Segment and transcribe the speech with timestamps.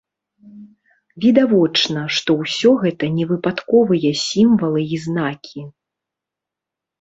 [1.25, 5.61] Відавочна, што ўсё гэта не выпадковыя сімвалы і знакі.